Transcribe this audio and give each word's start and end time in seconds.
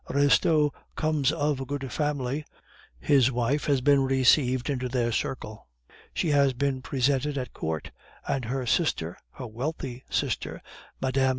Restaud 0.09 0.71
comes 0.95 1.31
of 1.31 1.59
a 1.61 1.65
good 1.65 1.91
family, 1.91 2.43
his 2.99 3.31
wife 3.31 3.65
has 3.65 3.81
been 3.81 4.01
received 4.01 4.67
into 4.67 4.89
their 4.89 5.11
circle; 5.11 5.67
she 6.11 6.29
has 6.29 6.53
been 6.53 6.81
presented 6.81 7.37
at 7.37 7.53
court; 7.53 7.91
and 8.27 8.45
her 8.45 8.65
sister, 8.65 9.15
her 9.33 9.45
wealthy 9.45 10.03
sister, 10.09 10.59
Mme. 11.01 11.29